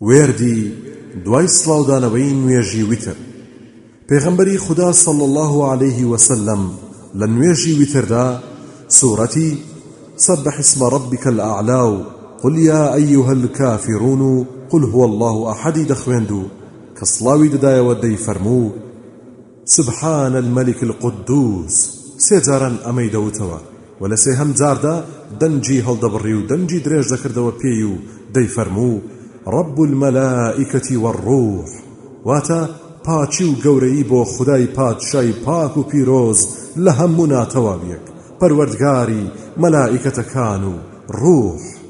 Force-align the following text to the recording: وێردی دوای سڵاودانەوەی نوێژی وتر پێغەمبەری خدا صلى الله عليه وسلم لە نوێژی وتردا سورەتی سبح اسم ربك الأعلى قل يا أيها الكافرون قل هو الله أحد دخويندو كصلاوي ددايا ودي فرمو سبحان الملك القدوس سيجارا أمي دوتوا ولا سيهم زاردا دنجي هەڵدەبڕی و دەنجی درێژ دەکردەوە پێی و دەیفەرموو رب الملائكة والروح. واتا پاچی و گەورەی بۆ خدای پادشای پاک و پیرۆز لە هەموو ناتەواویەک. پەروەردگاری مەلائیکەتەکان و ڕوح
وێردی 0.00 0.72
دوای 1.24 1.48
سڵاودانەوەی 1.48 2.36
نوێژی 2.42 2.82
وتر 2.90 3.16
پێغەمبەری 4.08 4.58
خدا 4.66 4.92
صلى 4.92 5.24
الله 5.28 5.70
عليه 5.72 6.04
وسلم 6.12 6.62
لە 7.18 7.26
نوێژی 7.34 7.72
وتردا 7.80 8.42
سورەتی 8.88 9.50
سبح 10.16 10.58
اسم 10.58 10.84
ربك 10.84 11.26
الأعلى 11.26 12.04
قل 12.42 12.58
يا 12.58 12.94
أيها 12.94 13.32
الكافرون 13.32 14.46
قل 14.70 14.84
هو 14.84 15.04
الله 15.04 15.50
أحد 15.52 15.78
دخويندو 15.78 16.42
كصلاوي 17.00 17.48
ددايا 17.48 17.80
ودي 17.80 18.16
فرمو 18.16 18.70
سبحان 19.64 20.36
الملك 20.36 20.82
القدوس 20.82 21.90
سيجارا 22.18 22.76
أمي 22.88 23.08
دوتوا 23.08 23.58
ولا 24.00 24.16
سيهم 24.16 24.54
زاردا 24.54 25.04
دنجي 25.40 25.82
هەڵدەبڕی 25.82 26.34
و 26.36 26.46
دەنجی 26.48 26.82
درێژ 26.84 27.06
دەکردەوە 27.12 27.52
پێی 27.60 27.82
و 27.90 27.94
دەیفەرموو 28.34 29.15
رب 29.46 29.80
الملائكة 29.80 30.96
والروح. 30.96 31.66
واتا 32.24 32.68
پاچی 33.04 33.44
و 33.44 33.54
گەورەی 33.54 34.04
بۆ 34.10 34.24
خدای 34.24 34.66
پادشای 34.66 35.32
پاک 35.32 35.76
و 35.76 35.82
پیرۆز 35.82 36.48
لە 36.76 36.92
هەموو 36.98 37.26
ناتەواویەک. 37.26 38.16
پەروەردگاری 38.40 39.24
مەلائیکەتەکان 39.62 40.62
و 40.70 40.74
ڕوح 41.20 41.85